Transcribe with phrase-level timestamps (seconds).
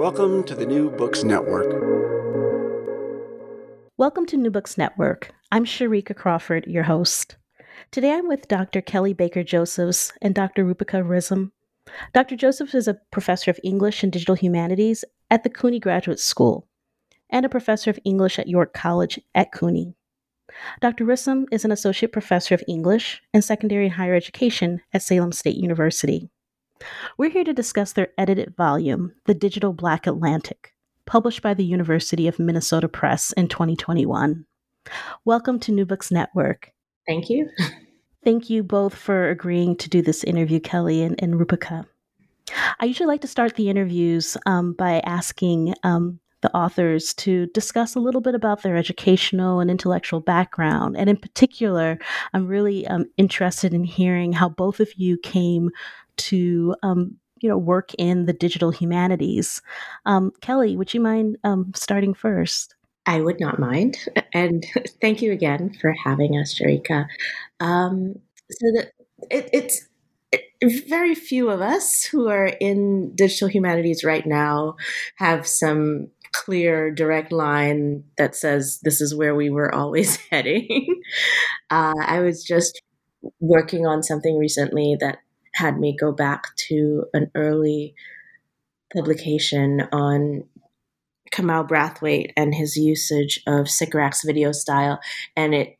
[0.00, 1.68] Welcome to the New Books Network.
[3.98, 5.30] Welcome to New Books Network.
[5.52, 7.36] I'm Sharika Crawford, your host.
[7.90, 8.80] Today I'm with Dr.
[8.80, 10.64] Kelly Baker Josephs and Dr.
[10.64, 11.50] Roopika Risam.
[12.14, 12.34] Dr.
[12.34, 16.66] Josephs is a professor of English and Digital Humanities at the CUNY Graduate School
[17.28, 19.94] and a professor of English at York College at CUNY.
[20.80, 21.04] Dr.
[21.04, 25.56] Risam is an associate professor of English and secondary and higher education at Salem State
[25.56, 26.30] University.
[27.18, 30.74] We're here to discuss their edited volume, The Digital Black Atlantic
[31.10, 34.46] published by the University of Minnesota Press in 2021.
[35.24, 36.70] Welcome to New Books Network.
[37.04, 37.50] Thank you.
[38.24, 41.84] Thank you both for agreeing to do this interview, Kelly and, and Roopika.
[42.78, 47.96] I usually like to start the interviews um, by asking um, the authors to discuss
[47.96, 50.96] a little bit about their educational and intellectual background.
[50.96, 51.98] And in particular,
[52.32, 55.70] I'm really um, interested in hearing how both of you came
[56.28, 59.62] to um, you know work in the digital humanities.
[60.06, 62.74] Um, Kelly, would you mind um, starting first?
[63.06, 63.98] I would not mind,
[64.32, 64.64] and
[65.00, 67.06] thank you again for having us, Sharika.
[67.58, 68.14] Um,
[68.50, 68.92] so that
[69.30, 69.88] it, it's
[70.32, 70.42] it,
[70.88, 74.76] very few of us who are in digital humanities right now
[75.16, 81.02] have some clear direct line that says this is where we were always heading.
[81.70, 82.80] Uh, I was just
[83.40, 85.18] working on something recently that
[85.54, 87.94] had me go back to an early
[88.94, 90.44] publication on
[91.32, 95.00] Kamau Brathwaite and his usage of Sycorax video style.
[95.36, 95.76] And it,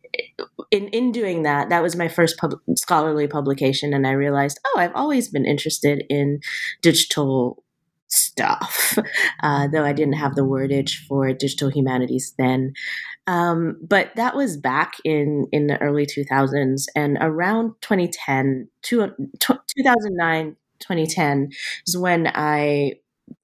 [0.71, 4.79] in in doing that, that was my first pub- scholarly publication, and I realized, oh,
[4.79, 6.41] I've always been interested in
[6.83, 7.63] digital
[8.09, 8.99] stuff,
[9.43, 12.73] uh, though I didn't have the wordage for digital humanities then.
[13.27, 20.57] Um, but that was back in in the early 2000s, and around 2010, two, 2009,
[20.81, 21.51] 2010
[21.87, 22.95] is when I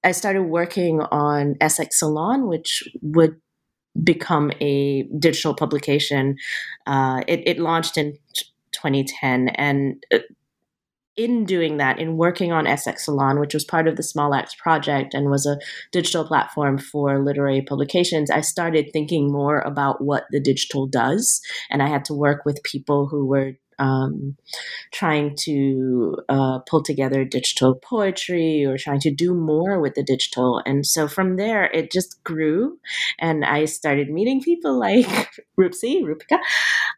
[0.03, 3.37] I started working on sx salon, which would
[4.03, 6.37] become a digital publication.
[6.87, 8.17] Uh, it, it launched in
[8.71, 10.19] 2010, and uh,
[11.17, 14.55] in doing that, in working on sx salon, which was part of the Small Axe
[14.55, 15.59] project and was a
[15.91, 21.41] digital platform for literary publications, I started thinking more about what the digital does.
[21.69, 24.37] And I had to work with people who were um,
[24.91, 30.61] trying to uh, pull together digital poetry or trying to do more with the digital.
[30.65, 32.79] And so from there, it just grew.
[33.19, 35.05] And I started meeting people like
[35.59, 36.39] Rupsi, Roopika.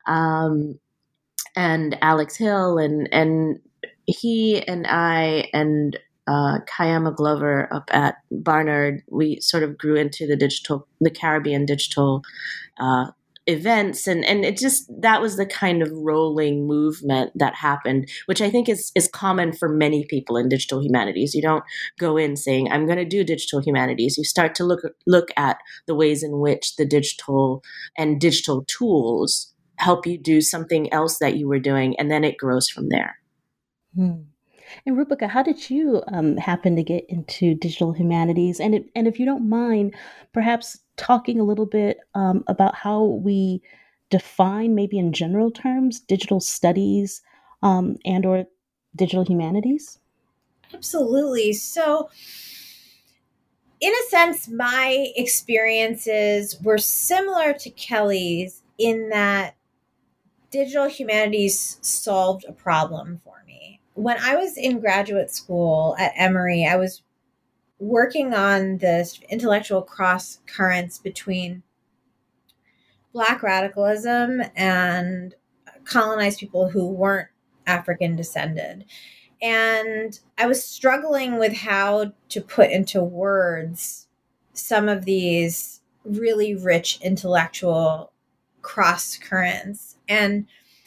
[0.05, 0.79] Um,
[1.55, 3.59] and Alex Gil and and
[4.11, 5.97] he and I and
[6.27, 11.65] uh, Kaiama Glover up at Barnard, we sort of grew into the digital, the Caribbean
[11.65, 12.21] digital
[12.79, 13.07] uh,
[13.47, 18.41] events, and and it just that was the kind of rolling movement that happened, which
[18.41, 21.33] I think is is common for many people in digital humanities.
[21.33, 21.63] You don't
[21.99, 24.17] go in saying I'm going to do digital humanities.
[24.17, 25.57] You start to look look at
[25.87, 27.63] the ways in which the digital
[27.97, 32.37] and digital tools help you do something else that you were doing, and then it
[32.37, 33.18] grows from there.
[33.95, 34.21] Hmm.
[34.85, 38.59] And Roopika, how did you um, happen to get into digital humanities?
[38.59, 39.95] And and if you don't mind,
[40.31, 43.61] perhaps talking a little bit um, about how we
[44.09, 47.21] define, maybe in general terms, digital studies
[47.63, 48.45] um, and or
[48.95, 49.99] digital humanities.
[50.73, 51.53] Absolutely.
[51.53, 52.09] So
[53.79, 59.55] in a sense, my experiences were similar to Kelly's in that
[60.51, 63.48] digital humanities solved a problem for me.
[63.99, 67.03] When I was in graduate school at Emory, I was
[67.79, 71.63] working on this intellectual cross currents between
[73.11, 75.35] Black radicalism and
[75.83, 77.27] colonized people who weren't
[77.67, 78.85] African descended.
[79.41, 84.07] And I was struggling with how to put into words
[84.53, 88.13] some of these really rich intellectual
[88.61, 89.97] cross currents.
[90.07, 90.45] And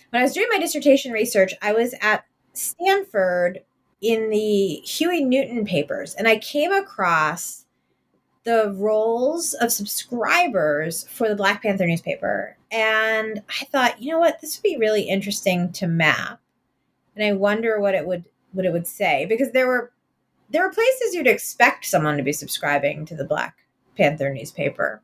[0.09, 3.63] when I was doing my dissertation research, I was at Stanford
[4.01, 7.63] in the Huey Newton papers, and I came across
[8.45, 12.57] the rolls of subscribers for the Black Panther newspaper.
[12.71, 16.41] And I thought, you know what, this would be really interesting to map.
[17.15, 19.93] And I wonder what it would what it would say because there were
[20.51, 23.57] there were places you'd expect someone to be subscribing to the Black
[23.97, 25.03] Panther newspaper.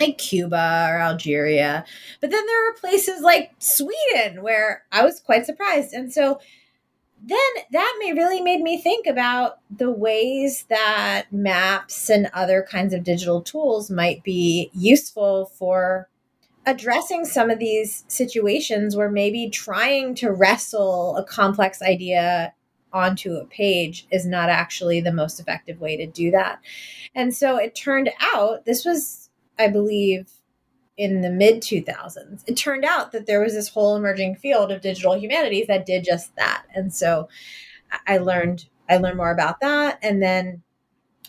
[0.00, 1.84] Like Cuba or Algeria.
[2.20, 5.94] But then there were places like Sweden where I was quite surprised.
[5.94, 6.38] And so
[7.22, 7.38] then
[7.72, 13.04] that may really made me think about the ways that maps and other kinds of
[13.04, 16.08] digital tools might be useful for
[16.66, 22.52] addressing some of these situations where maybe trying to wrestle a complex idea
[22.92, 26.60] onto a page is not actually the most effective way to do that.
[27.14, 29.25] And so it turned out this was,
[29.58, 30.30] I believe,
[30.96, 32.42] in the mid 2000s.
[32.46, 36.04] It turned out that there was this whole emerging field of digital humanities that did
[36.04, 36.64] just that.
[36.74, 37.28] And so
[38.06, 40.62] I learned I learned more about that and then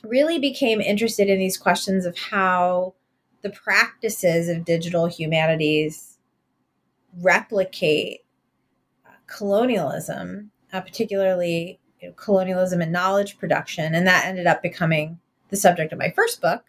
[0.03, 2.94] really became interested in these questions of how
[3.41, 6.18] the practices of digital humanities
[7.19, 8.21] replicate
[9.06, 13.95] uh, colonialism, uh, particularly you know, colonialism and knowledge production.
[13.95, 15.19] And that ended up becoming
[15.50, 16.63] the subject of my first book,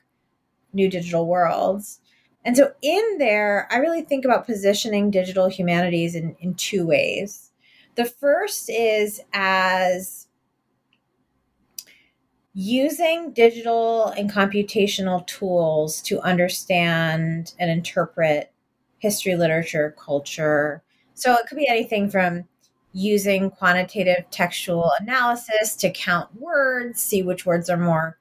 [0.72, 2.00] New Digital Worlds.
[2.44, 7.50] And so in there, I really think about positioning digital humanities in, in two ways.
[7.96, 10.28] The first is as
[12.54, 18.52] using digital and computational tools to understand and interpret
[18.98, 20.82] history, literature, culture.
[21.14, 22.44] So it could be anything from
[22.92, 28.17] using quantitative textual analysis to count words, see which words are more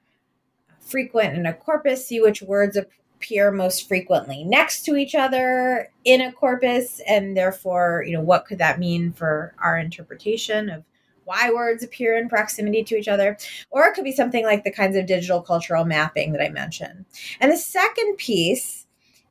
[0.90, 6.20] frequent in a corpus, see which words appear most frequently next to each other in
[6.20, 10.84] a corpus, and therefore, you know, what could that mean for our interpretation of
[11.24, 13.36] why words appear in proximity to each other,
[13.70, 17.04] or it could be something like the kinds of digital cultural mapping that I mentioned.
[17.40, 18.86] And the second piece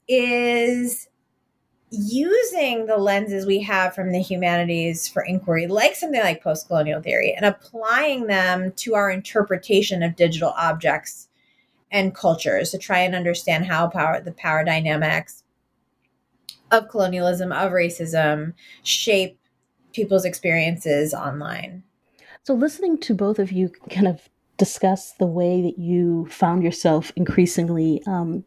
[0.07, 1.09] is
[1.89, 7.01] using the lenses we have from the humanities for inquiry, like something like post colonial
[7.01, 11.29] theory, and applying them to our interpretation of digital objects
[11.91, 15.43] and cultures to try and understand how power the power dynamics
[16.71, 18.53] of colonialism of racism
[18.83, 19.39] shape
[19.93, 21.83] people's experiences online.
[22.43, 27.11] So, listening to both of you kind of discuss the way that you found yourself
[27.15, 28.43] increasingly um,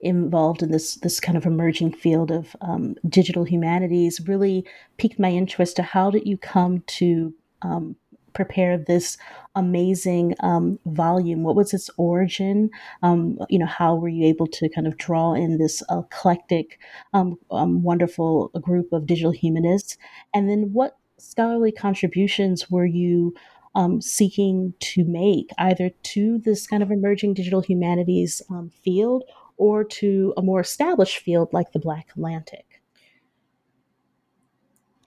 [0.00, 4.66] involved in this this kind of emerging field of um, digital humanities really
[4.98, 7.96] piqued my interest to how did you come to um,
[8.34, 9.16] prepare this
[9.54, 11.42] amazing um, volume?
[11.42, 12.70] What was its origin?
[13.02, 16.78] Um, you know how were you able to kind of draw in this eclectic
[17.12, 19.96] um, um, wonderful group of digital humanists?
[20.34, 23.34] And then what scholarly contributions were you
[23.74, 29.24] um, seeking to make, either to this kind of emerging digital humanities um, field
[29.56, 32.82] or to a more established field like the Black Atlantic?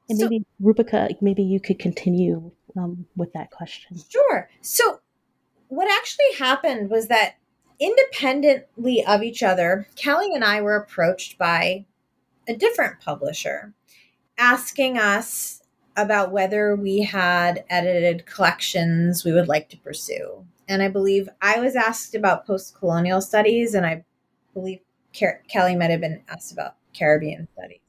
[0.09, 3.97] And so, maybe, Roopika, maybe you could continue um, with that question.
[4.09, 4.49] Sure.
[4.61, 4.99] So,
[5.67, 7.35] what actually happened was that
[7.79, 11.85] independently of each other, Kelly and I were approached by
[12.47, 13.73] a different publisher
[14.37, 15.61] asking us
[15.97, 20.45] about whether we had edited collections we would like to pursue.
[20.67, 24.03] And I believe I was asked about post colonial studies, and I
[24.53, 24.79] believe
[25.17, 27.79] Car- Kelly might have been asked about Caribbean studies.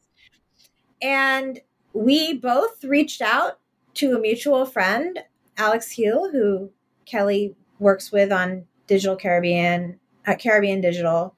[1.02, 1.60] And
[1.92, 3.58] we both reached out
[3.96, 5.20] to a mutual friend,
[5.56, 6.70] Alex Gil, who
[7.04, 11.34] Kelly works with on Digital Caribbean, uh, Caribbean Digital,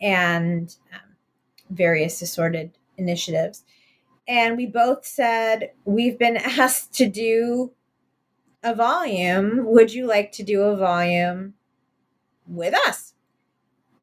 [0.00, 1.16] and um,
[1.70, 3.64] various assorted initiatives
[4.28, 7.72] and we both said we've been asked to do
[8.62, 9.64] a volume.
[9.66, 11.54] Would you like to do a volume
[12.46, 13.14] with us?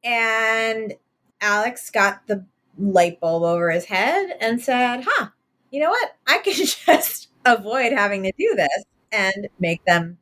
[0.03, 0.93] And
[1.41, 2.45] Alex got the
[2.77, 5.29] light bulb over his head and said, Huh,
[5.71, 6.15] you know what?
[6.27, 6.53] I can
[6.85, 10.17] just avoid having to do this and make them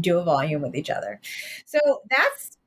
[0.00, 1.20] do a volume with each other.
[1.64, 1.78] So
[2.10, 2.58] that's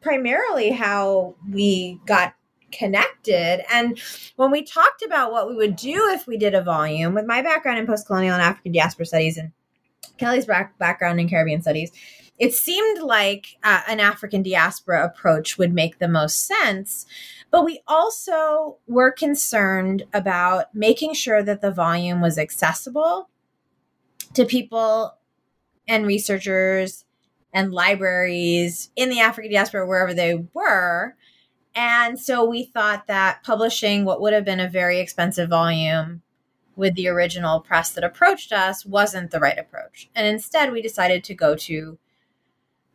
[0.00, 2.34] primarily how we got
[2.70, 3.64] connected.
[3.72, 3.98] And
[4.36, 7.42] when we talked about what we would do if we did a volume, with my
[7.42, 9.52] background in post colonial and African diaspora studies and
[10.18, 11.90] Kelly's background in Caribbean studies,
[12.38, 17.06] it seemed like uh, an African diaspora approach would make the most sense.
[17.50, 23.28] But we also were concerned about making sure that the volume was accessible
[24.34, 25.14] to people
[25.88, 27.04] and researchers
[27.52, 31.16] and libraries in the African diaspora, wherever they were.
[31.74, 36.22] And so we thought that publishing what would have been a very expensive volume
[36.74, 40.10] with the original press that approached us wasn't the right approach.
[40.14, 41.98] And instead, we decided to go to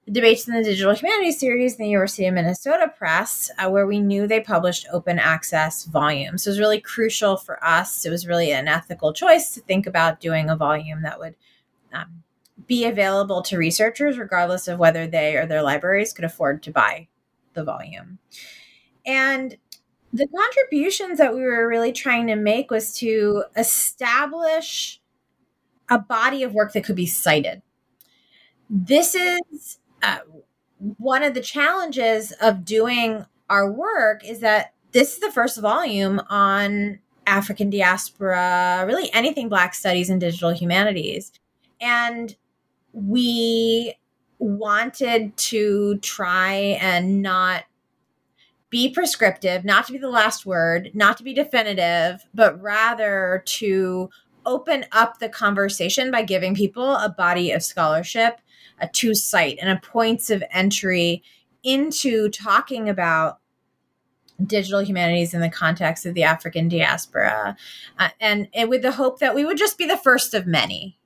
[0.09, 3.99] Debates in the Digital Humanities series in the University of Minnesota Press, uh, where we
[3.99, 6.43] knew they published open access volumes.
[6.43, 8.05] So it was really crucial for us.
[8.05, 11.35] It was really an ethical choice to think about doing a volume that would
[11.93, 12.23] um,
[12.67, 17.07] be available to researchers, regardless of whether they or their libraries could afford to buy
[17.53, 18.17] the volume.
[19.05, 19.55] And
[20.11, 24.99] the contributions that we were really trying to make was to establish
[25.89, 27.61] a body of work that could be cited.
[28.69, 30.19] This is uh,
[30.97, 36.21] one of the challenges of doing our work is that this is the first volume
[36.29, 41.31] on African diaspora, really anything Black studies and digital humanities.
[41.79, 42.35] And
[42.93, 43.95] we
[44.39, 47.65] wanted to try and not
[48.69, 54.09] be prescriptive, not to be the last word, not to be definitive, but rather to
[54.45, 58.41] open up the conversation by giving people a body of scholarship
[58.81, 61.23] a to cite and a points of entry
[61.63, 63.39] into talking about
[64.45, 67.55] digital humanities in the context of the African diaspora,
[67.99, 70.97] uh, and, and with the hope that we would just be the first of many.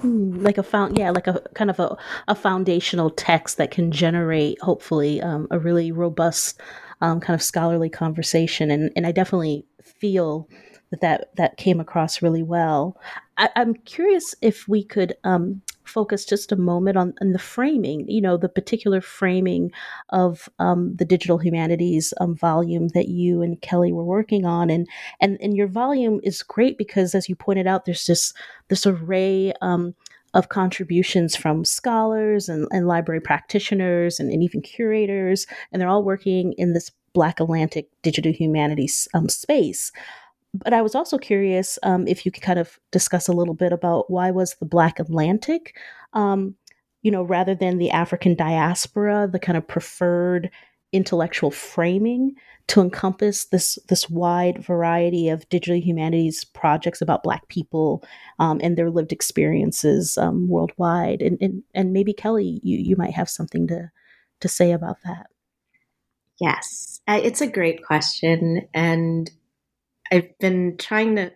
[0.00, 1.96] Hmm, like a found, yeah, like a kind of a,
[2.28, 6.60] a foundational text that can generate, hopefully, um, a really robust
[7.00, 10.48] um, kind of scholarly conversation, and and I definitely feel
[10.90, 12.96] that that, that came across really well.
[13.36, 18.08] I, am curious if we could um, focus just a moment on, on, the framing,
[18.08, 19.70] you know, the particular framing
[20.10, 24.86] of um, the digital humanities um, volume that you and Kelly were working on, and
[25.20, 28.32] and and your volume is great because, as you pointed out, there's this
[28.68, 29.52] this array.
[29.60, 29.94] Um,
[30.32, 36.04] of contributions from scholars and, and library practitioners and, and, even curators, and they're all
[36.04, 39.90] working in this Black Atlantic digital humanities um, space
[40.54, 43.72] but I was also curious um, if you could kind of discuss a little bit
[43.72, 45.76] about why was the Black Atlantic,
[46.12, 46.54] um,
[47.02, 50.50] you know, rather than the African diaspora, the kind of preferred
[50.92, 52.34] intellectual framing
[52.66, 58.04] to encompass this this wide variety of digital humanities projects about Black people
[58.38, 61.22] um, and their lived experiences um, worldwide.
[61.22, 63.90] And, and and maybe Kelly, you you might have something to
[64.40, 65.26] to say about that.
[66.40, 69.30] Yes, it's a great question, and
[70.10, 71.32] I've been trying to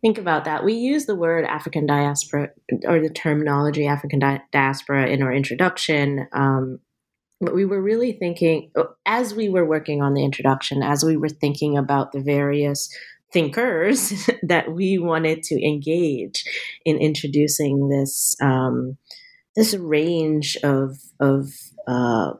[0.00, 0.64] think about that.
[0.64, 2.50] We use the word African diaspora
[2.84, 6.28] or the terminology African di- diaspora in our introduction.
[6.32, 6.80] Um,
[7.40, 8.70] but we were really thinking,
[9.04, 12.88] as we were working on the introduction, as we were thinking about the various
[13.32, 16.44] thinkers that we wanted to engage
[16.84, 18.96] in introducing this um,
[19.54, 21.50] this range of of
[21.86, 22.32] uh,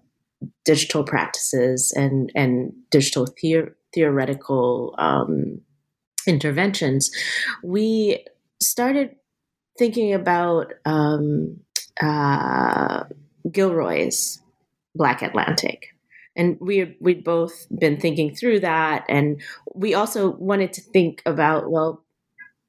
[0.65, 5.63] digital practices and and digital theory theoretical um,
[6.27, 7.11] interventions,
[7.65, 8.25] we
[8.63, 9.17] started
[9.79, 11.59] thinking about um,
[12.01, 13.05] uh,
[13.51, 14.41] Gilroy's
[14.95, 15.89] Black Atlantic.
[16.39, 19.41] And we we'd both been thinking through that, and
[19.75, 22.05] we also wanted to think about well,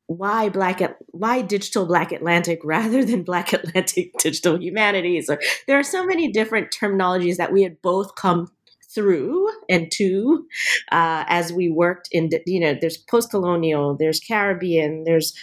[0.05, 5.29] why black why digital black atlantic rather than black atlantic digital humanities?
[5.29, 8.49] Or there are so many different terminologies that we had both come
[8.97, 10.45] through and to
[10.91, 15.33] uh, as we worked in you know there's post-colonial there's caribbean there's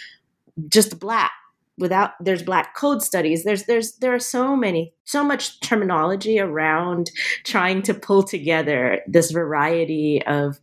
[0.69, 1.31] just black.
[1.77, 3.43] Without there's black code studies.
[3.43, 7.11] There's there's there are so many so much terminology around
[7.43, 10.57] trying to pull together this variety of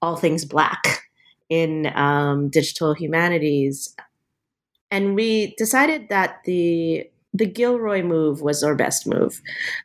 [0.00, 1.02] all things black
[1.48, 3.92] in um, digital humanities.
[4.92, 9.40] And we decided that the the Gilroy move was our best move,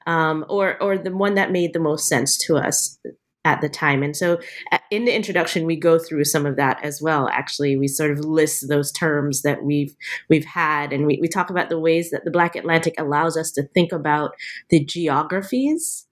[0.08, 3.00] um, or or the one that made the most sense to us
[3.44, 4.04] at the time.
[4.04, 4.40] And so,
[4.72, 7.28] uh, in the introduction, we go through some of that as well.
[7.30, 9.96] Actually, we sort of list those terms that we've
[10.30, 13.52] we've had, and we, we talk about the ways that the Black Atlantic allows us
[13.52, 14.32] to think about
[14.70, 16.06] the geographies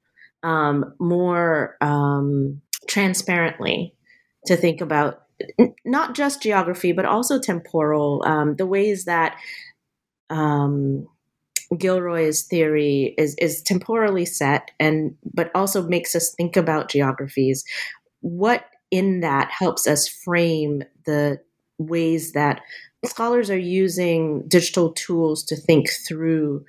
[0.44, 3.94] um, more um, transparently,
[4.46, 5.24] to think about
[5.86, 9.38] not just geography, but also temporal, um, the ways that
[10.30, 11.08] um,
[11.78, 17.64] Gilroy's theory is is temporally set and but also makes us think about geographies.
[18.22, 21.40] What in that helps us frame the
[21.78, 22.62] ways that
[23.06, 26.66] scholars are using digital tools to think through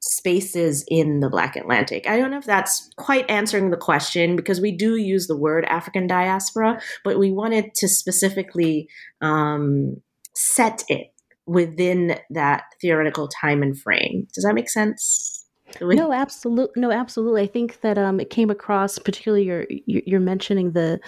[0.00, 2.08] spaces in the Black Atlantic.
[2.08, 5.64] I don't know if that's quite answering the question because we do use the word
[5.64, 8.88] African diaspora, but we wanted to specifically
[9.20, 10.00] um,
[10.34, 11.12] set it
[11.46, 14.26] within that theoretical time and frame.
[14.34, 15.44] Does that make sense?
[15.80, 16.80] No, absolutely.
[16.80, 17.42] No, absolutely.
[17.42, 21.00] I think that um, it came across, particularly you're you're mentioning the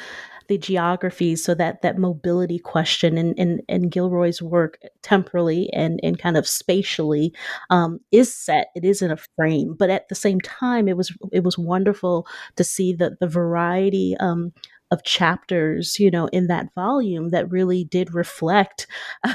[0.48, 6.18] the geographies, so that that mobility question in in, in Gilroy's work temporally and and
[6.18, 7.32] kind of spatially
[7.70, 8.68] um, is set.
[8.74, 12.26] It is in a frame, but at the same time, it was it was wonderful
[12.56, 14.16] to see the the variety.
[14.18, 14.52] Um,
[14.90, 18.86] of chapters, you know, in that volume that really did reflect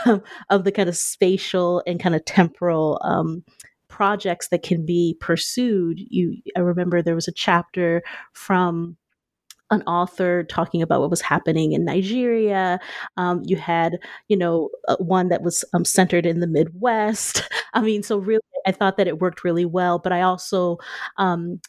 [0.05, 3.43] um, of the kind of spatial and kind of temporal um,
[3.87, 5.99] projects that can be pursued.
[5.99, 8.01] You, I remember there was a chapter
[8.33, 8.97] from
[9.71, 12.79] an author talking about what was happening in Nigeria.
[13.17, 17.49] Um, you had, you know, uh, one that was um, centered in the Midwest.
[17.73, 19.99] I mean, so really, I thought that it worked really well.
[19.99, 20.77] But I also
[21.17, 21.59] um,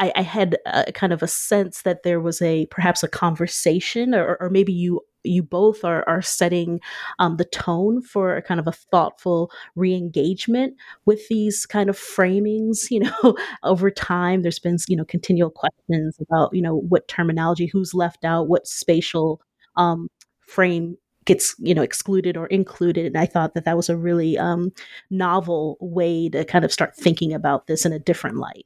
[0.00, 4.14] I, I had a, kind of a sense that there was a perhaps a conversation,
[4.14, 6.80] or, or maybe you you both are are setting
[7.18, 12.90] um, the tone for a kind of a thoughtful re-engagement with these kind of framings.
[12.90, 17.66] You know, over time, there's been you know continual questions about you know what terminology,
[17.66, 19.40] who's left out, what spatial
[19.76, 20.08] um,
[20.40, 24.38] frame gets you know excluded or included and i thought that that was a really
[24.38, 24.72] um,
[25.10, 28.64] novel way to kind of start thinking about this in a different light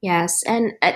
[0.00, 0.92] Yes, and uh,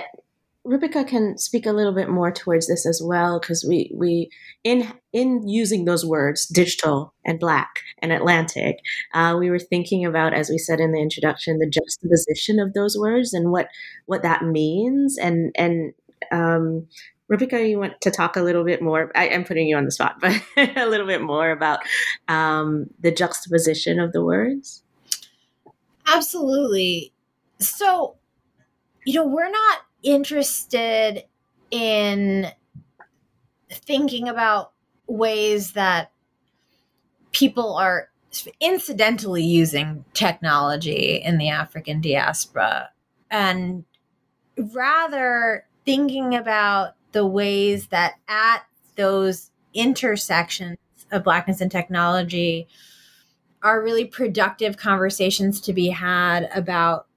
[0.65, 4.29] Roopika can speak a little bit more towards this as well because we we
[4.63, 8.77] in in using those words digital and black and Atlantic,
[9.13, 12.97] uh, we were thinking about as we said in the introduction the juxtaposition of those
[12.97, 13.67] words and what
[14.05, 15.93] what that means and and
[16.31, 16.87] um,
[17.29, 19.11] Roopika, you want to talk a little bit more?
[19.15, 21.79] I, am putting you on the spot, but a little bit more about
[22.27, 24.83] um, the juxtaposition of the words.
[26.07, 27.13] Absolutely.
[27.59, 28.17] So
[29.05, 31.23] you know, we're not interested
[31.71, 32.47] in
[33.69, 34.71] thinking about
[35.07, 36.11] ways that
[37.31, 38.09] people are
[38.59, 42.89] incidentally using technology in the African diaspora.
[43.29, 43.83] And
[44.57, 48.63] rather thinking about the ways that at
[48.95, 50.77] those intersections
[51.11, 52.67] of blackness and technology
[53.61, 57.07] are really productive conversations to be had about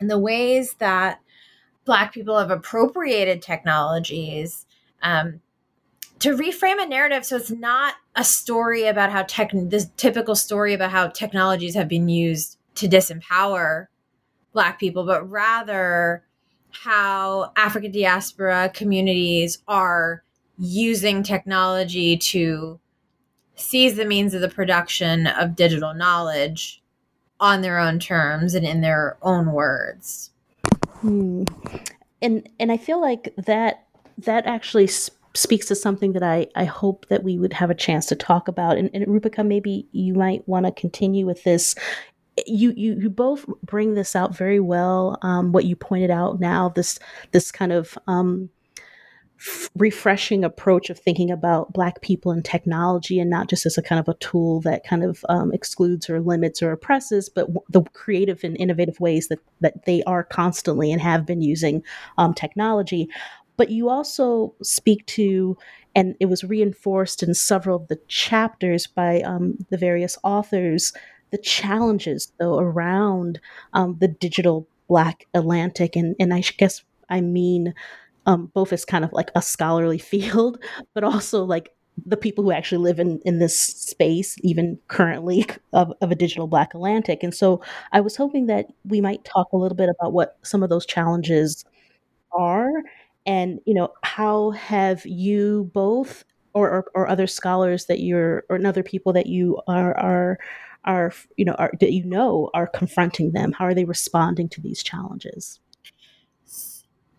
[0.00, 1.20] and the ways that
[1.84, 4.66] Black people have appropriated technologies
[5.02, 5.40] um,
[6.18, 10.74] to reframe a narrative so it's not a story about how tech this typical story
[10.74, 13.86] about how technologies have been used to disempower
[14.52, 16.24] black people but rather
[16.70, 20.22] how african diaspora communities are
[20.58, 22.80] using technology to
[23.54, 26.82] seize the means of the production of digital knowledge
[27.40, 30.30] on their own terms and in their own words.
[31.00, 31.44] Hmm.
[32.22, 33.86] And and I feel like that
[34.18, 34.88] that actually
[35.34, 38.48] speaks to something that I, I hope that we would have a chance to talk
[38.48, 38.78] about.
[38.78, 41.74] And, and Roopika, maybe you might want to continue with this.
[42.46, 45.18] You, you you both bring this out very well.
[45.22, 46.98] Um, what you pointed out now, this
[47.32, 48.50] this kind of um,
[49.76, 54.00] refreshing approach of thinking about black people and technology and not just as a kind
[54.00, 57.82] of a tool that kind of um, excludes or limits or oppresses but w- the
[57.92, 61.82] creative and innovative ways that that they are constantly and have been using
[62.18, 63.08] um, technology.
[63.56, 65.56] But you also speak to
[65.94, 70.92] and it was reinforced in several of the chapters by um, the various authors
[71.30, 73.40] the challenges though around
[73.72, 75.96] um, the digital black atlantic.
[75.96, 77.74] And and i guess i mean
[78.26, 80.62] um, both as kind of like a scholarly field,
[80.94, 81.70] but also like
[82.04, 86.46] the people who actually live in, in this space, even currently, of, of a digital
[86.46, 87.22] Black Atlantic.
[87.22, 87.62] And so
[87.92, 90.84] I was hoping that we might talk a little bit about what some of those
[90.84, 91.64] challenges
[92.32, 92.70] are
[93.24, 98.64] and, you know, how have you both or, or, or other scholars that you're or
[98.64, 100.38] other people that you are are
[100.86, 104.60] are you know are that you know are confronting them how are they responding to
[104.60, 105.60] these challenges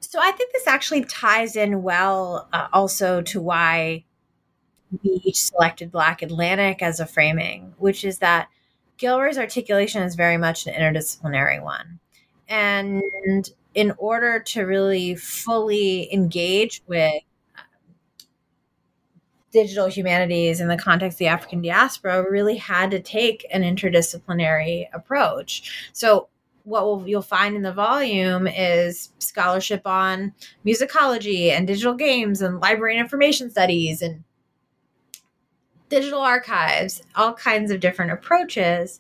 [0.08, 4.06] so I think this actually ties in well uh, also to why
[5.04, 8.48] we selected Black Atlantic as a framing, which is that
[8.98, 12.00] Gilroy's articulation is very much an interdisciplinary one.
[12.48, 17.22] And in order to really fully engage with
[19.52, 24.88] digital humanities in the context of the African diaspora really had to take an interdisciplinary
[24.94, 25.90] approach.
[25.92, 26.30] So
[26.68, 30.34] what will, you'll find in the volume is scholarship on
[30.66, 34.22] musicology and digital games and library and information studies and
[35.88, 39.00] digital archives, all kinds of different approaches.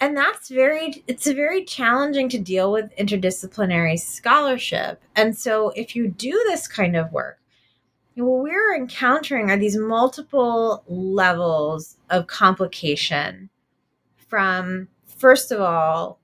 [0.00, 5.00] And that's very, it's very challenging to deal with interdisciplinary scholarship.
[5.14, 7.38] And so if you do this kind of work,
[8.16, 13.48] what we're encountering are these multiple levels of complication
[14.26, 16.18] from, first of all,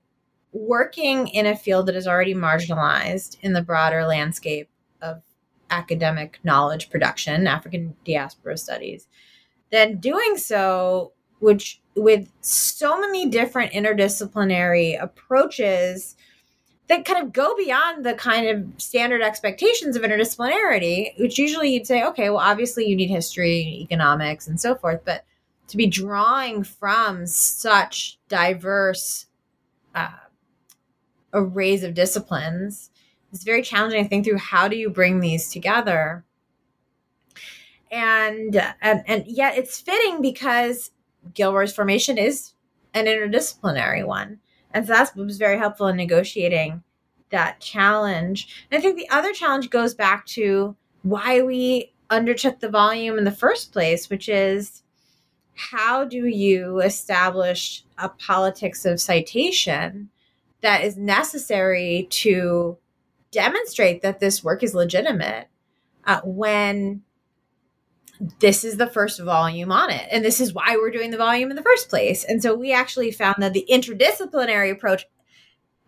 [0.53, 4.69] working in a field that is already marginalized in the broader landscape
[5.01, 5.21] of
[5.69, 9.07] academic knowledge production, African diaspora studies,
[9.71, 16.15] then doing so, which with so many different interdisciplinary approaches
[16.87, 21.87] that kind of go beyond the kind of standard expectations of interdisciplinarity, which usually you'd
[21.87, 25.23] say, okay, well, obviously you need history, economics, and so forth, but
[25.67, 29.27] to be drawing from such diverse
[29.95, 30.09] uh,
[31.33, 32.89] arrays of disciplines.
[33.31, 36.25] It's very challenging to think through how do you bring these together.
[37.91, 40.91] And, and and yet it's fitting because
[41.33, 42.53] Gilroy's formation is
[42.93, 44.39] an interdisciplinary one.
[44.73, 46.83] And so that was very helpful in negotiating
[47.29, 48.65] that challenge.
[48.69, 53.23] And I think the other challenge goes back to why we undertook the volume in
[53.23, 54.83] the first place, which is
[55.55, 60.09] how do you establish a politics of citation
[60.61, 62.77] that is necessary to
[63.31, 65.47] demonstrate that this work is legitimate
[66.05, 67.01] uh, when
[68.39, 70.07] this is the first volume on it.
[70.11, 72.23] And this is why we're doing the volume in the first place.
[72.23, 75.05] And so we actually found that the interdisciplinary approach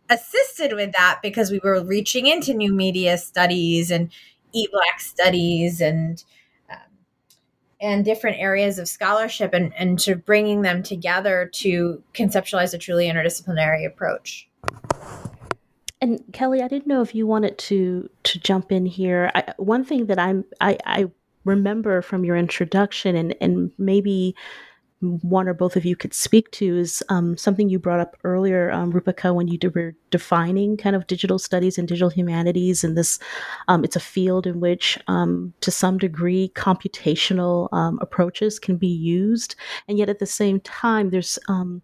[0.10, 4.12] assisted with that because we were reaching into new media studies and
[4.52, 6.24] e-black studies and
[6.70, 6.78] um,
[7.80, 13.08] and different areas of scholarship and, and to bringing them together to conceptualize a truly
[13.08, 14.50] interdisciplinary approach.
[16.02, 19.32] And Kelly, I didn't know if you wanted to to jump in here.
[19.36, 21.12] I, one thing that I'm I, I
[21.45, 24.36] remember from your introduction, and and maybe
[25.21, 28.71] one or both of you could speak to is um, something you brought up earlier,
[28.71, 32.84] um, Roopika, when you were defining kind of digital studies and digital humanities.
[32.84, 33.19] And this,
[33.67, 38.88] um, it's a field in which, um, to some degree, computational um, approaches can be
[38.88, 39.56] used,
[39.88, 41.82] and yet at the same time, there's um,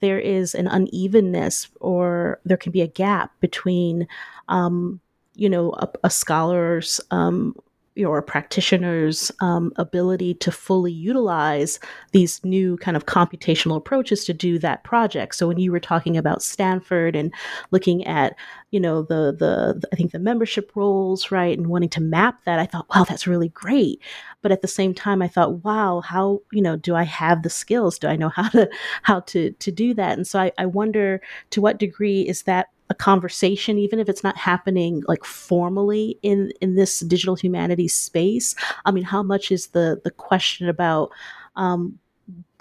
[0.00, 4.06] there is an unevenness or there can be a gap between,
[4.48, 5.00] um,
[5.34, 7.54] you know, a, a scholar's um,
[7.96, 11.80] your practitioner's um, ability to fully utilize
[12.12, 15.34] these new kind of computational approaches to do that project.
[15.34, 17.32] So when you were talking about Stanford and
[17.70, 18.36] looking at,
[18.70, 22.44] you know, the, the the I think the membership rolls, right, and wanting to map
[22.44, 24.00] that, I thought, wow, that's really great.
[24.42, 27.50] But at the same time, I thought, wow, how you know, do I have the
[27.50, 27.98] skills?
[27.98, 28.68] Do I know how to
[29.02, 30.18] how to to do that?
[30.18, 34.22] And so I, I wonder to what degree is that a conversation even if it's
[34.22, 39.68] not happening like formally in in this digital humanities space i mean how much is
[39.68, 41.10] the the question about
[41.56, 41.98] um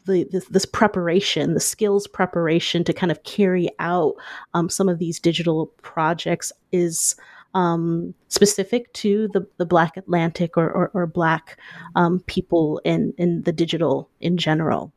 [0.05, 4.13] the, this, this, preparation, the skills preparation to kind of carry out
[4.53, 7.15] um, some of these digital projects is
[7.55, 11.57] um, specific to the, the Black Atlantic or, or, or Black
[11.95, 14.91] um, people in, in the digital in general?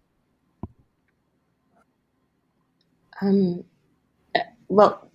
[3.22, 3.64] Um,
[4.34, 5.07] uh, well,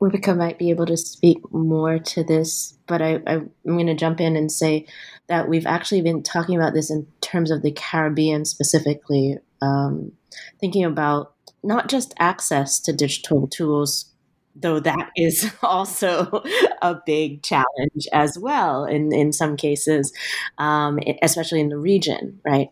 [0.00, 4.20] Roopika might be able to speak more to this, but I, am going to jump
[4.20, 4.86] in and say
[5.28, 10.12] that we've actually been talking about this in terms of the Caribbean specifically, um,
[10.60, 11.32] thinking about
[11.62, 14.12] not just access to digital tools,
[14.54, 16.42] though that is also
[16.82, 20.12] a big challenge as well in, in some cases,
[20.58, 22.68] um, especially in the region, right?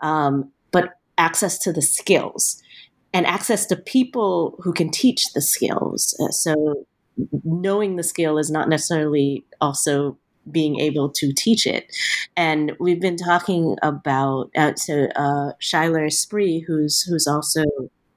[0.00, 2.60] Um, but access to the skills
[3.14, 6.14] and access to people who can teach the skills.
[6.20, 6.84] Uh, so
[7.44, 10.18] knowing the skill is not necessarily also
[10.50, 11.86] being able to teach it.
[12.36, 17.62] And we've been talking about uh, so uh, Schuyler Esprit, who's who's also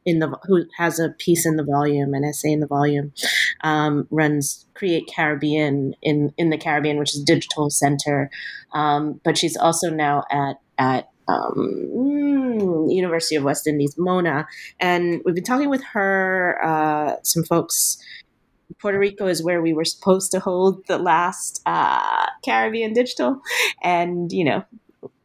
[0.06, 3.14] in the who has a piece in the volume, an essay in the volume,
[3.62, 8.30] um, runs Create Caribbean in in the Caribbean, which is digital center.
[8.74, 14.48] Um, but she's also now at at um, University of West Indies, Mona,
[14.80, 16.60] and we've been talking with her.
[16.63, 17.98] Uh, some folks.
[18.80, 23.42] Puerto Rico is where we were supposed to hold the last uh, Caribbean Digital,
[23.82, 24.63] and you know,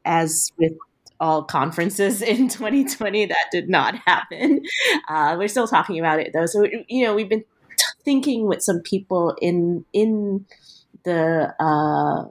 [0.05, 0.73] as with
[1.21, 4.61] all conferences in 2020, that did not happen.
[5.09, 7.45] Uh, we're still talking about it though, so you know, we've been
[7.77, 10.47] t- thinking with some people in in
[11.05, 12.31] the uh,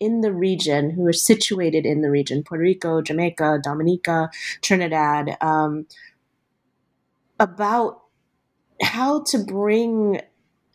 [0.00, 4.30] in the region who are situated in the region Puerto Rico, Jamaica, Dominica,
[4.62, 5.86] Trinidad um,
[7.40, 8.02] about
[8.82, 10.20] how to bring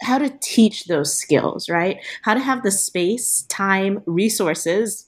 [0.01, 1.97] how to teach those skills, right?
[2.23, 5.07] How to have the space, time, resources,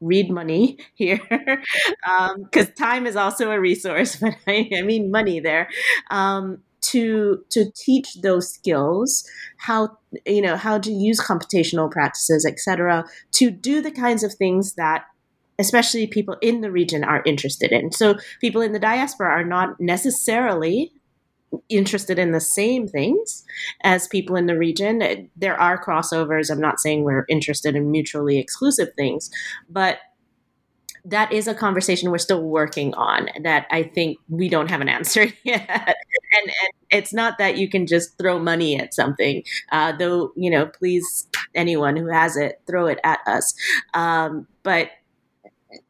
[0.00, 5.40] read money here, because um, time is also a resource, but I, I mean money
[5.40, 5.68] there.
[6.10, 9.88] Um, to to teach those skills how
[10.24, 15.04] you know how to use computational practices etc to do the kinds of things that
[15.58, 17.92] especially people in the region are interested in.
[17.92, 20.92] So people in the diaspora are not necessarily
[21.68, 23.44] interested in the same things
[23.82, 25.30] as people in the region.
[25.36, 26.50] There are crossovers.
[26.50, 29.30] I'm not saying we're interested in mutually exclusive things
[29.70, 29.98] but
[31.06, 34.88] that is a conversation we're still working on that I think we don't have an
[34.88, 35.68] answer yet.
[35.70, 40.50] and, and it's not that you can just throw money at something, uh, though, you
[40.50, 43.54] know, please, anyone who has it, throw it at us.
[43.94, 44.90] Um, but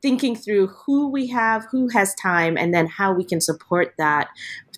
[0.02, 4.28] thinking through who we have, who has time, and then how we can support that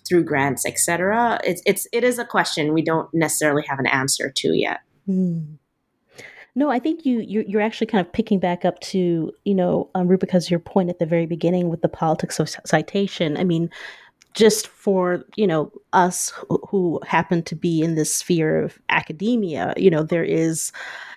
[0.07, 1.39] through grants, etc.
[1.43, 4.79] It's, it's, it is a question we don't necessarily have an answer to yet.
[5.07, 5.58] Mm.
[6.55, 9.89] No, I think you you're, you're actually kind of picking back up to you know
[9.95, 13.37] um, Roopika's your point at the very beginning with the politics of citation.
[13.37, 13.69] I mean,
[14.33, 19.73] just for you know us who, who happen to be in this sphere of academia,
[19.77, 20.71] you know there is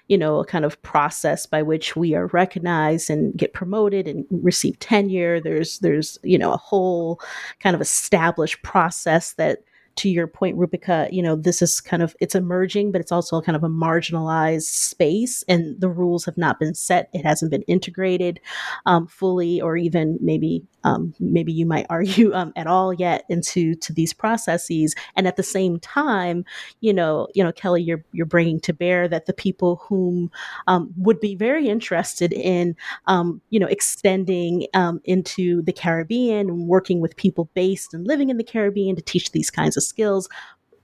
[0.09, 4.27] you know a kind of process by which we are recognized and get promoted and
[4.31, 5.41] receive tenure.
[5.41, 7.21] There's there's you know a whole
[7.61, 9.65] kind of established process that
[9.97, 13.41] to your point, Roopika, you know, this is kind of it's emerging, but it's also
[13.41, 17.09] kind of a marginalized space, and the rules have not been set.
[17.13, 18.41] It hasn't been integrated
[18.87, 23.75] um, fully, or even maybe um, maybe you might argue um, at all yet into
[23.77, 24.95] to these processes.
[25.17, 26.45] And at the same time,
[26.81, 30.31] you know, you know, Kelly, you're you're bringing to bear that the people whom
[30.67, 32.77] um, would be very interested in,
[33.07, 38.31] um, you know, extending um, into the Caribbean and working with people based and living
[38.31, 40.29] in the Caribbean to teach these kinds of skills,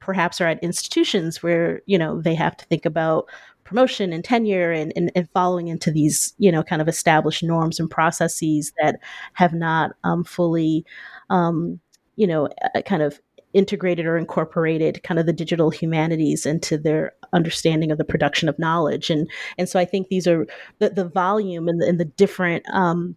[0.00, 3.28] perhaps are at institutions where you know they have to think about
[3.68, 7.78] promotion and tenure and, and, and, following into these, you know, kind of established norms
[7.78, 8.98] and processes that
[9.34, 10.86] have not um, fully,
[11.28, 11.78] um,
[12.16, 12.48] you know,
[12.86, 13.20] kind of
[13.52, 18.58] integrated or incorporated kind of the digital humanities into their understanding of the production of
[18.58, 19.10] knowledge.
[19.10, 20.46] And, and so I think these are
[20.78, 23.16] the, the volume and the, and the different, um,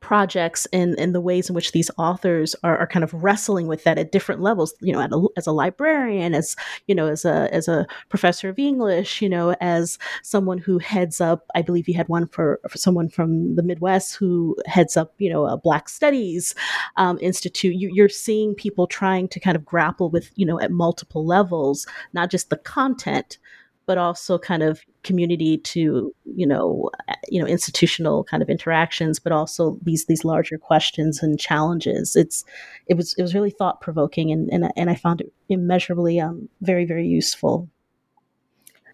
[0.00, 3.84] projects and, and the ways in which these authors are, are kind of wrestling with
[3.84, 7.48] that at different levels you know a, as a librarian as you know as a
[7.54, 11.94] as a professor of english you know as someone who heads up i believe you
[11.94, 15.88] had one for, for someone from the midwest who heads up you know a black
[15.88, 16.54] studies
[16.96, 17.74] um, institute.
[17.74, 21.86] You, you're seeing people trying to kind of grapple with you know at multiple levels
[22.12, 23.38] not just the content
[23.86, 26.90] but also kind of community to you know
[27.28, 32.44] you know institutional kind of interactions but also these these larger questions and challenges it's
[32.86, 36.48] it was it was really thought provoking and and, and I found it immeasurably um
[36.60, 37.68] very very useful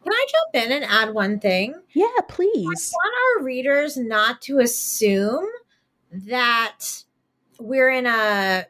[0.04, 1.74] can I jump in and add one thing?
[1.92, 2.94] Yeah, please.
[2.94, 5.44] I want our readers not to assume
[6.10, 6.78] that
[7.58, 8.66] we're in a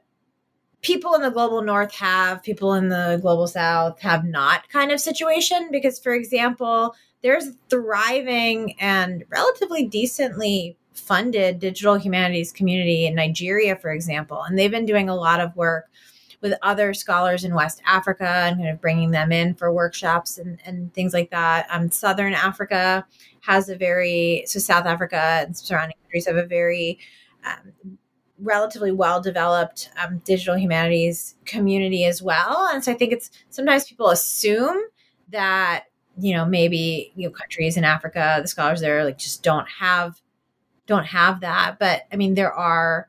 [0.82, 5.00] people in the global north have, people in the global south have not kind of
[5.00, 5.68] situation.
[5.70, 13.76] Because, for example, there's a thriving and relatively decently funded digital humanities community in Nigeria,
[13.76, 14.42] for example.
[14.42, 15.86] And they've been doing a lot of work
[16.40, 20.60] with other scholars in West Africa and kind of bringing them in for workshops and,
[20.64, 21.66] and things like that.
[21.70, 23.04] Um, Southern Africa
[23.40, 26.98] has a very, so South Africa and surrounding countries have a very
[27.44, 27.98] um,
[28.40, 32.68] relatively well developed um, digital humanities community as well.
[32.72, 34.76] And so I think it's sometimes people assume
[35.30, 35.84] that
[36.20, 40.20] you know maybe you know countries in Africa, the scholars there like just don't have
[40.86, 41.78] don't have that.
[41.78, 43.08] But I mean there are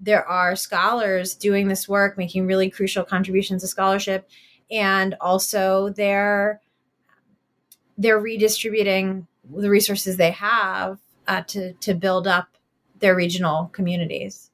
[0.00, 4.28] there are scholars doing this work, making really crucial contributions to scholarship,
[4.70, 6.60] and also they're
[7.98, 12.55] they're redistributing the resources they have uh, to to build up
[13.00, 14.50] their regional communities.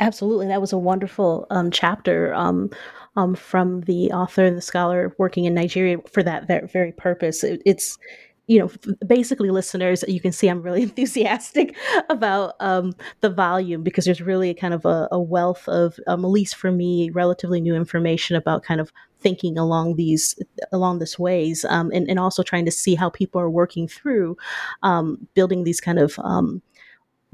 [0.00, 2.70] Absolutely, that was a wonderful um, chapter um,
[3.16, 7.44] um, from the author and the scholar working in Nigeria for that very purpose.
[7.44, 7.98] It, it's
[8.46, 8.70] you know,
[9.06, 11.76] basically, listeners, you can see I'm really enthusiastic
[12.10, 16.24] about um, the volume because there's really a kind of a, a wealth of, um,
[16.24, 20.38] at least for me, relatively new information about kind of thinking along these
[20.72, 24.36] along this ways, um, and, and also trying to see how people are working through
[24.82, 26.60] um, building these kind of um,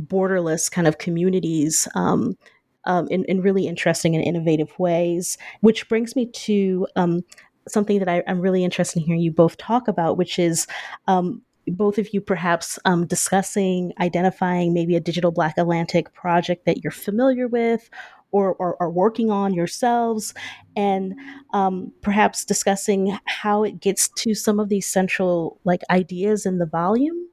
[0.06, 2.36] borderless kind of communities um,
[2.84, 5.36] um, in, in, really interesting and innovative ways.
[5.60, 7.22] Which brings me to um,
[7.68, 10.66] something that I, am really interested in hearing you both talk about, which is
[11.06, 16.82] um, both of you perhaps um, discussing, identifying maybe a digital Black Atlantic project that
[16.82, 17.90] you're familiar with
[18.32, 20.34] or, or are working on yourselves,
[20.76, 21.14] and
[21.52, 26.66] um, perhaps discussing how it gets to some of these central like ideas in the
[26.66, 27.26] volume.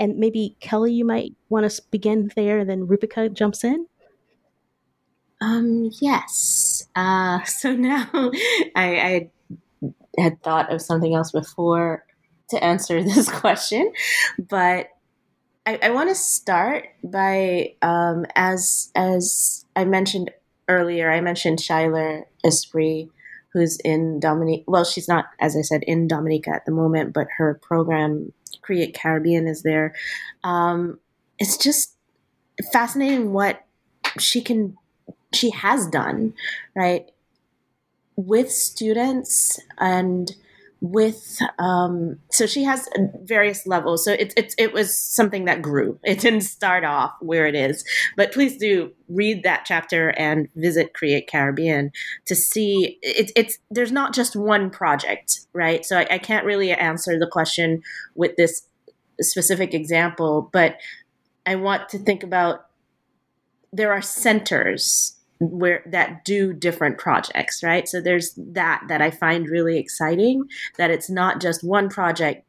[0.00, 3.86] And maybe Kelly, you might want to begin there, and then Roopika jumps in.
[5.40, 6.88] Um, yes.
[6.96, 8.08] Uh, so now
[8.74, 9.30] I, I
[10.18, 12.04] had thought of something else before
[12.48, 13.92] to answer this question,
[14.38, 14.88] but
[15.66, 20.30] I, I want to start by um, as as I mentioned
[20.68, 21.10] earlier.
[21.10, 23.08] I mentioned Schuyler Esprit,
[23.52, 24.64] who's in Dominica.
[24.66, 28.94] Well, she's not, as I said, in Dominica at the moment, but her program Create
[28.94, 29.94] Caribbean is there.
[30.44, 30.98] Um,
[31.38, 31.94] it's just
[32.72, 33.64] fascinating what
[34.18, 34.76] she can
[35.32, 36.34] she has done
[36.74, 37.10] right
[38.16, 40.34] with students and
[40.80, 42.88] with um, so she has
[43.22, 44.04] various levels.
[44.04, 45.98] So it, it, it was something that grew.
[46.04, 47.84] It didn't start off where it is.
[48.16, 51.92] But please do read that chapter and visit create caribbean
[52.26, 52.98] to see.
[53.02, 55.84] It, it's there's not just one project right?
[55.84, 57.82] So I, I can't really answer the question
[58.14, 58.62] with this
[59.22, 60.78] specific example but
[61.46, 62.66] i want to think about
[63.72, 67.88] there are centers where that do different projects right?
[67.88, 70.44] So there's that that i find really exciting
[70.78, 72.44] that it's not just one project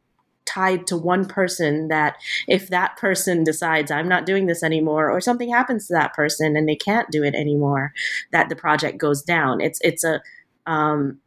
[0.45, 5.21] tied to one person that if that person decides i'm not doing this anymore or
[5.21, 7.93] something happens to that person and they can't do it anymore
[8.32, 9.62] that the project goes down.
[9.62, 10.21] It's it's a
[10.65, 11.19] um,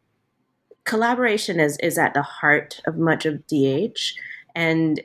[0.84, 4.12] collaboration is is at the heart of much of dh
[4.54, 5.00] and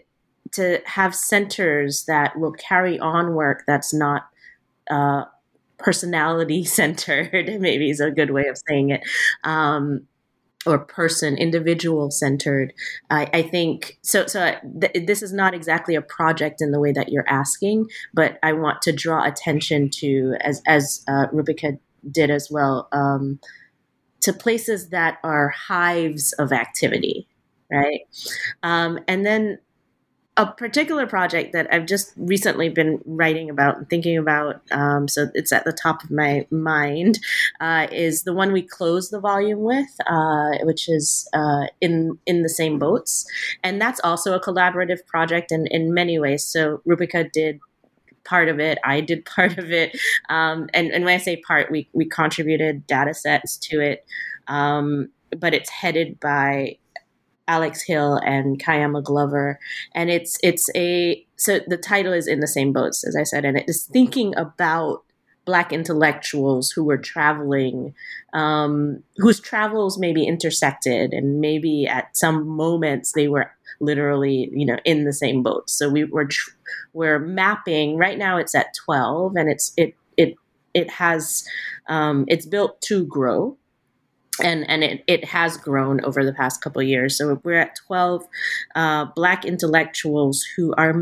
[0.52, 4.28] to have centers that will carry on work that's not
[4.90, 5.24] uh,
[5.80, 9.02] personality centered, maybe is a good way of saying it.
[9.44, 10.08] Um,
[10.66, 12.74] or person individual centered
[13.10, 16.92] I, I, think so so th- this is not exactly a project in the way
[16.92, 21.80] that you're asking but i want to draw attention to as as uh, Roopika
[22.12, 23.40] did as well um,
[24.20, 27.26] to places that are hives of activity
[27.72, 28.02] right
[28.62, 29.60] um, and then
[30.38, 35.28] a particular project that I've just recently been writing about and thinking about, um, so
[35.34, 37.20] it's at the top of my mind,
[37.60, 42.44] uh, is the one we close the volume with, uh, which is uh, in in
[42.44, 43.26] the same boats,
[43.64, 46.46] and that's also a collaborative project in in many ways.
[46.46, 47.60] So Roopika did
[48.30, 48.78] part of it.
[48.84, 49.98] I did part of it.
[50.30, 54.06] Um, and, and when I say part, we, we contributed data sets to it.
[54.48, 56.78] Um, but it's headed by
[57.50, 59.60] Alex Gil and Kaiama Glover,
[59.94, 63.44] and it's it's a so the title is in the same boats as I said,
[63.44, 65.04] and it is thinking about
[65.46, 67.96] black intellectuals who were traveling,
[68.34, 74.78] um, whose travels maybe intersected, and maybe at some moments they were literally you know
[74.86, 75.70] in the same boat.
[75.70, 76.52] So we were tr-
[76.94, 78.38] we're mapping right now.
[78.38, 80.36] It's at twelve, and it's it it
[80.76, 81.44] it has
[81.88, 83.58] um, it's built to grow
[84.42, 87.18] and and it, it has grown over the past couple years.
[87.18, 88.26] So we're at 12
[88.76, 90.94] uh, Black intellectuals who are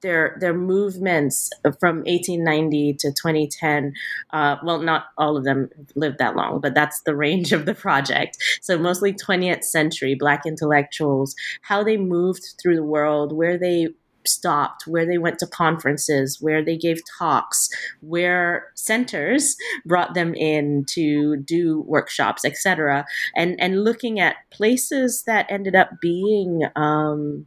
[0.00, 3.92] their their movements from 1890 to 2010
[4.32, 7.74] uh, well not all of them lived that long but that's the range of the
[7.74, 13.88] project so mostly 20th century black intellectuals how they moved through the world where they
[14.26, 17.68] stopped, where they went to conferences, where they gave talks,
[18.00, 23.04] where centers brought them in to do workshops, etc.
[23.36, 27.46] And and looking at places that ended up being um,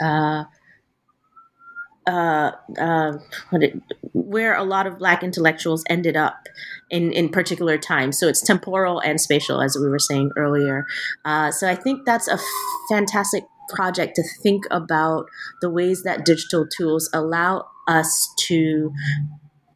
[0.00, 0.44] uh,
[2.08, 3.18] uh, uh,
[3.52, 3.82] it,
[4.14, 6.48] where a lot of black intellectuals ended up
[6.90, 8.18] in, in particular times.
[8.18, 10.86] So it's temporal and spatial, as we were saying earlier.
[11.26, 12.38] Uh, so I think that's a
[12.88, 15.26] fantastic project to think about
[15.60, 18.92] the ways that digital tools allow us to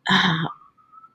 [0.09, 0.49] uh,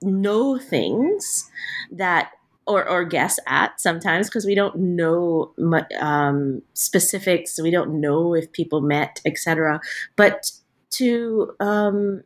[0.01, 1.49] know things
[1.91, 2.31] that
[2.65, 5.53] or, or guess at sometimes because we don't know
[5.99, 9.79] um, specifics we don't know if people met etc
[10.15, 10.51] but
[10.89, 12.23] to um,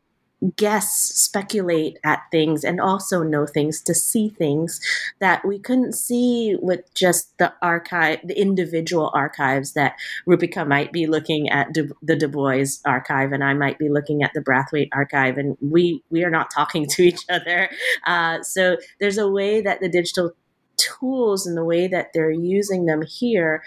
[0.55, 4.79] guess, speculate at things, and also know things to see things
[5.19, 9.95] that we couldn't see with just the archive, the individual archives that
[10.27, 14.23] Roopika might be looking at du- the Du Bois archive, and I might be looking
[14.23, 17.69] at the Brathwaite archive, and we we are not talking to each other.
[18.05, 20.31] Uh, so there's a way that the digital
[20.77, 23.63] tools and the way that they're using them here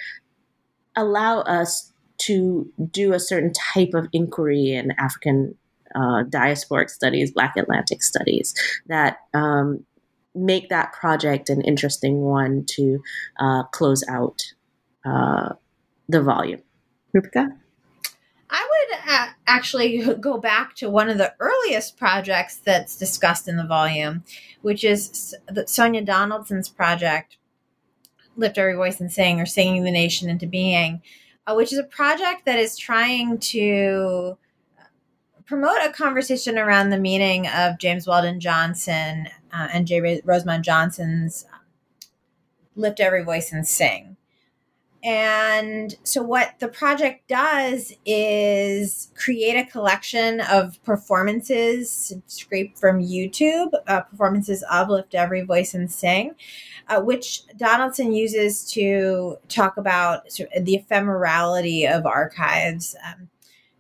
[0.97, 5.57] allow us to do a certain type of inquiry in African
[5.95, 8.55] uh, diasporic studies, Black Atlantic studies,
[8.87, 9.85] that um,
[10.35, 13.03] make that project an interesting one to
[13.39, 14.43] uh, close out
[15.05, 15.55] uh,
[16.09, 16.63] the volume.
[17.15, 17.57] Roopika?
[18.51, 23.67] I would actually go back to one of the earliest projects that's discussed in the
[23.67, 24.25] volume,
[24.63, 25.35] which is
[25.67, 27.37] Sonya Donaldson's project,
[28.37, 31.03] Lift Every Voice and Sing, or Singing the Nation into Being,
[31.47, 34.37] uh, which is a project that is trying to
[35.47, 40.21] promote a conversation around the meaning of James Weldon Johnson uh, and J.
[40.25, 41.61] Rosamond Johnson's um,
[42.77, 44.17] Lift Every Voice and Sing.
[45.05, 53.69] And so, what the project does is create a collection of performances scraped from YouTube,
[53.87, 56.35] uh, performances of Lift Every Voice and Sing,
[56.89, 63.29] uh, which Donaldson uses to talk about sort of the ephemerality of archives, um,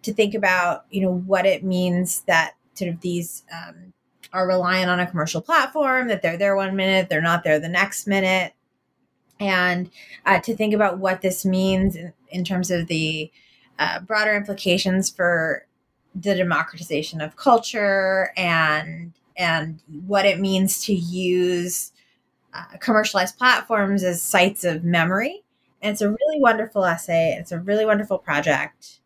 [0.04, 3.92] to think about you know what it means that sort of these um,
[4.32, 7.68] are reliant on a commercial platform, that they're there one minute, they're not there the
[7.68, 8.54] next minute
[9.40, 9.90] and
[10.26, 13.30] uh, to think about what this means in, in terms of the
[13.78, 15.66] uh, broader implications for
[16.14, 21.92] the democratization of culture and and what it means to use
[22.52, 25.42] uh, commercialized platforms as sites of memory.
[25.82, 27.36] And it's a really wonderful essay.
[27.36, 29.00] It's a really wonderful project.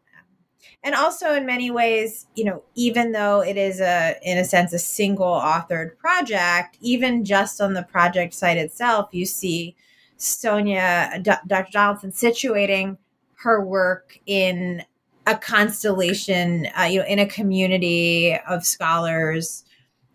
[0.84, 4.72] And also, in many ways, you know, even though it is a, in a sense,
[4.72, 9.74] a single authored project, even just on the project site itself, you see
[10.16, 11.70] Sonya, D- Dr.
[11.72, 12.96] Donaldson, situating
[13.40, 14.84] her work in
[15.26, 19.64] a constellation, uh, you know, in a community of scholars,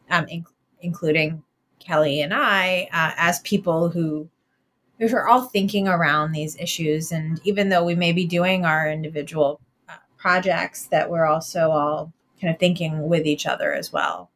[0.09, 0.45] um, in-
[0.81, 1.43] including
[1.79, 4.29] Kelly and I, uh, as people who
[4.99, 7.11] who are all thinking around these issues.
[7.11, 9.59] And even though we may be doing our individual
[10.23, 14.31] projects, that we're also all kind of thinking with each other as well.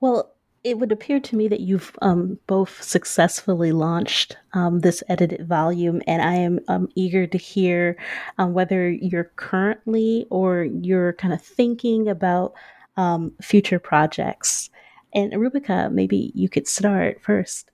[0.00, 0.32] Well,
[0.64, 6.00] it would appear to me that you've um, both successfully launched um, this edited volume,
[6.06, 7.98] and I am um, eager to hear
[8.38, 12.54] um, whether you're currently or you're kind of thinking about
[12.96, 14.70] um, future projects.
[15.14, 17.70] And Roopika, maybe you could start first.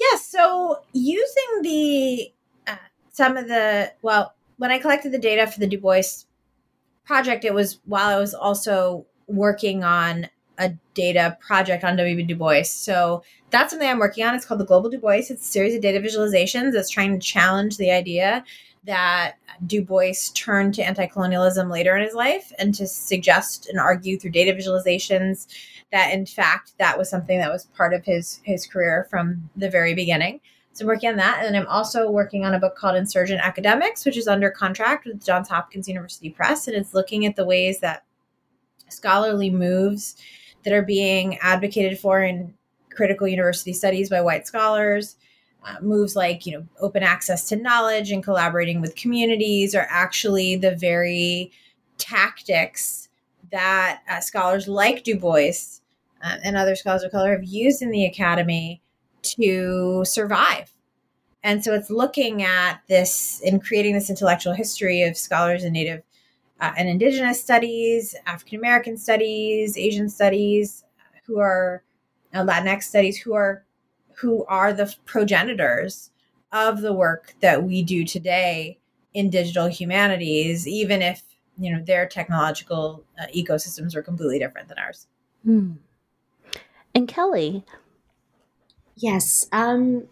[0.00, 2.32] Yeah, so using the
[2.66, 2.76] uh,
[3.12, 6.22] some of the well, when I collected the data for the Du Bois
[7.04, 12.22] project, it was while I was also working on a data project on W.B.
[12.22, 12.62] Du Bois.
[12.62, 14.36] So that's something I'm working on.
[14.36, 15.14] It's called the Global Du Bois.
[15.14, 18.44] It's a series of data visualizations that's trying to challenge the idea
[18.84, 19.34] that
[19.66, 24.16] Du Bois turned to anti colonialism later in his life and to suggest and argue
[24.16, 25.48] through data visualizations
[25.90, 29.68] that, in fact, that was something that was part of his, his career from the
[29.68, 30.40] very beginning.
[30.72, 31.44] So I'm working on that.
[31.44, 35.24] And I'm also working on a book called Insurgent Academics, which is under contract with
[35.24, 36.66] Johns Hopkins University Press.
[36.66, 38.04] And it's looking at the ways that
[38.88, 40.16] scholarly moves
[40.64, 42.54] that are being advocated for in
[42.90, 45.16] critical university studies by white scholars.
[45.64, 50.56] Uh, moves like you know open access to knowledge and collaborating with communities are actually
[50.56, 51.52] the very
[51.98, 53.08] tactics
[53.52, 55.52] that uh, scholars like Du Bois
[56.24, 58.81] uh, and other scholars of color have used in the academy
[59.22, 60.72] to survive.
[61.44, 66.02] And so it's looking at this in creating this intellectual history of scholars in Native
[66.60, 70.84] uh, and Indigenous studies, African American studies, Asian studies,
[71.26, 71.82] who are
[72.32, 73.64] uh, Latinx studies, who are
[74.14, 76.10] who are the progenitors
[76.52, 78.78] of the work that we do today
[79.14, 81.22] in digital humanities, even if
[81.58, 85.08] you know their technological uh, ecosystems are completely different than ours.
[85.44, 85.72] Hmm.
[86.94, 87.64] And Kelly,
[89.02, 90.04] yes, um,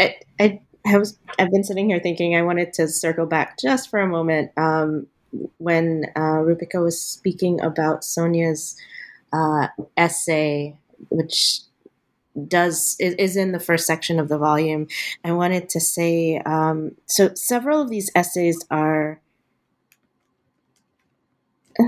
[0.00, 3.90] I, I, I was I've been sitting here thinking I wanted to circle back just
[3.90, 5.06] for a moment um,
[5.58, 8.76] when uh, Roopika was speaking about Sonya's
[9.32, 10.76] uh, essay,
[11.10, 11.60] which
[12.46, 14.86] does is, in the first section of the volume,
[15.24, 17.34] I wanted to say um, so.
[17.34, 19.20] Several of these essays are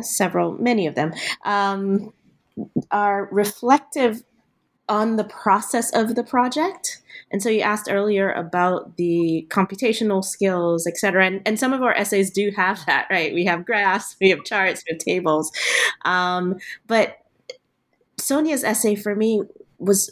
[0.02, 1.12] several, many of them
[1.44, 2.12] um,
[2.90, 4.22] are reflective
[4.90, 7.00] on the process of the project.
[7.30, 11.24] And so you asked earlier about the computational skills, et cetera.
[11.24, 13.32] And, and some of our essays do have that, right?
[13.32, 15.52] We have graphs, we have charts, we have tables.
[16.04, 17.18] Um, but
[18.18, 19.44] Sonya's essay for me
[19.78, 20.10] was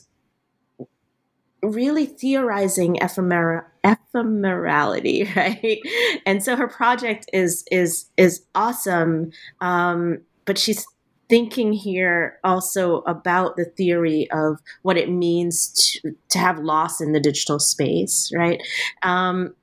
[1.61, 5.81] really theorizing ephemera, ephemerality, right?
[6.25, 10.87] And so her project is is is awesome, um, but she's
[11.29, 17.13] thinking here also about the theory of what it means to, to have loss in
[17.13, 18.61] the digital space, right?
[19.03, 19.55] Um,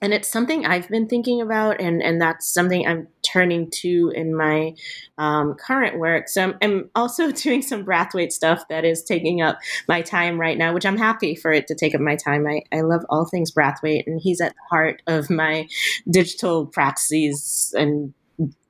[0.00, 4.32] and it's something I've been thinking about, and, and that's something I'm turning to in
[4.32, 4.74] my
[5.18, 6.28] um, current work.
[6.28, 9.58] So I'm, I'm, also doing some Brathwaite stuff that is taking up
[9.88, 12.46] my time right now, which I'm happy for it to take up my time.
[12.46, 15.66] I, I love all things Brathwaite, and he's at the heart of my
[16.08, 18.14] digital practices and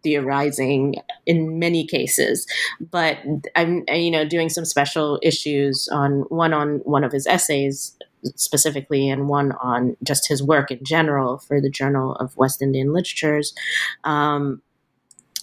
[0.03, 0.97] theorizing
[1.27, 2.47] in many cases.
[2.81, 3.19] But
[3.57, 7.97] i'm you know doing some special issues on one on one of his essays
[8.35, 12.93] specifically and one on just his work in general for the journal of west indian
[12.93, 13.55] literatures.
[14.05, 14.63] Um,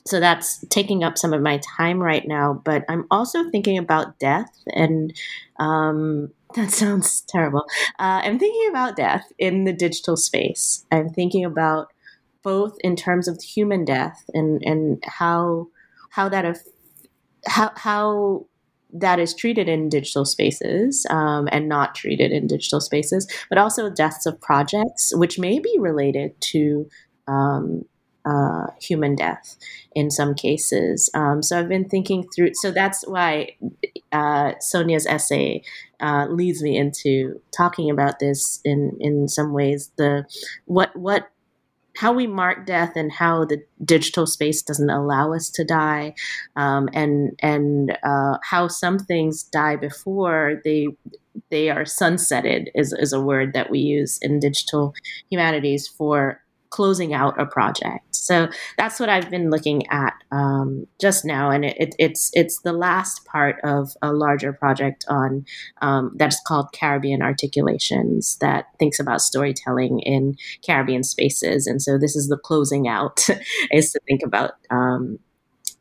[0.07, 4.19] so that's taking up some of my time right now but i'm also thinking about
[4.19, 5.13] death and
[5.57, 7.65] um, that sounds terrible.
[7.99, 10.85] Uh, i'm thinking about death in the digital space.
[10.91, 11.91] I'm thinking about
[12.45, 15.67] both in terms of human death and and how
[16.11, 16.71] how that af-
[17.47, 18.45] how how
[18.93, 23.89] that is treated in digital spaces um, and not treated in digital spaces, but also
[23.89, 26.87] deaths of projects, which may be related to
[27.27, 27.83] um,
[28.25, 29.57] uh, human death
[29.93, 31.09] in some cases.
[31.13, 32.51] Um, so I've been thinking through.
[32.53, 33.57] So that's why
[34.11, 35.61] uh, Sonya's essay
[35.99, 39.91] uh, leads me into talking about this in in some ways.
[39.97, 40.25] The
[40.65, 41.29] what what
[41.95, 46.13] how we mark death and how the digital space doesn't allow us to die,
[46.55, 50.87] um, and and uh, how some things die before they
[51.49, 54.93] they are sunsetted is, is a word that we use in digital
[55.29, 58.14] humanities for closing out a project.
[58.25, 62.61] So that's what I've been looking at um, just now, and it, it, it's it's
[62.61, 65.45] the last part of a larger project on
[65.81, 72.15] um, that's called Caribbean Articulations that thinks about storytelling in Caribbean spaces, and so this
[72.15, 73.27] is the closing out
[73.71, 75.19] is to think about um,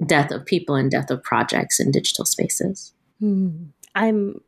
[0.04, 2.92] death of people and death of projects in digital spaces.
[3.20, 3.66] Hmm.
[3.94, 4.40] I'm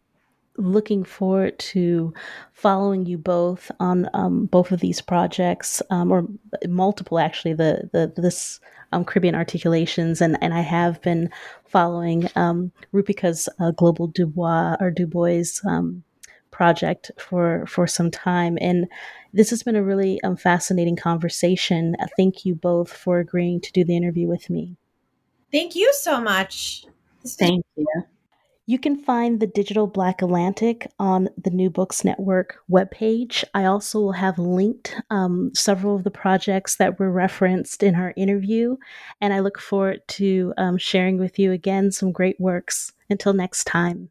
[0.58, 2.12] looking forward to
[2.52, 6.26] following you both on um, both of these projects, um, or
[6.66, 7.54] multiple actually.
[7.54, 8.60] The the this
[8.92, 11.30] um, Caribbean articulations, and and I have been
[11.64, 16.02] following um, Roopika's uh, Global Du Bois or Du Bois um,
[16.50, 18.86] project for for some time, and
[19.32, 21.94] this has been a really um, fascinating conversation.
[22.00, 24.76] Uh, thank you both for agreeing to do the interview with me.
[25.52, 26.86] Thank you so much.
[27.24, 27.86] Thank you.
[28.68, 33.44] You can find the Digital Black Atlantic on the New Books Network webpage.
[33.54, 38.12] I also will have linked um, several of the projects that were referenced in our
[38.16, 38.76] interview,
[39.20, 42.92] and I look forward to um, sharing with you again some great works.
[43.08, 44.10] Until next time.